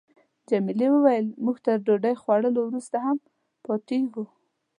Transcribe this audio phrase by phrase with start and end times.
[0.49, 3.17] جميلې وويل: موږ تر ډوډۍ خوړلو وروسته هم
[3.65, 4.25] پاتېږو.